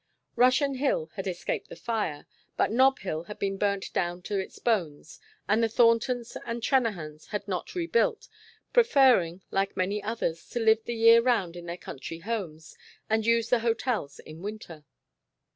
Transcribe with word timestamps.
Russian 0.35 0.73
Hill 0.73 1.11
had 1.13 1.27
escaped 1.27 1.69
the 1.69 1.75
fire, 1.75 2.25
but 2.57 2.71
Nob 2.71 2.97
Hill 2.97 3.25
had 3.25 3.37
been 3.37 3.59
burnt 3.59 3.93
down 3.93 4.23
to 4.23 4.39
its 4.39 4.57
bones, 4.57 5.19
and 5.47 5.61
the 5.61 5.69
Thorntons 5.69 6.35
and 6.43 6.63
Trennahans 6.63 7.27
had 7.27 7.47
not 7.47 7.75
rebuilt, 7.75 8.27
preferring, 8.73 9.43
like 9.51 9.77
many 9.77 10.01
others, 10.01 10.49
to 10.49 10.59
live 10.59 10.83
the 10.85 10.95
year 10.95 11.21
round 11.21 11.55
in 11.55 11.67
their 11.67 11.77
country 11.77 12.17
homes 12.17 12.75
and 13.11 13.27
use 13.27 13.49
the 13.51 13.59
hotels 13.59 14.17
in 14.17 14.41
winter. 14.41 14.85